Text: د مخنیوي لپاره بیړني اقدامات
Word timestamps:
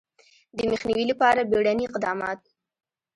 د 0.57 0.59
مخنیوي 0.71 1.05
لپاره 1.11 1.47
بیړني 1.51 1.83
اقدامات 1.87 2.39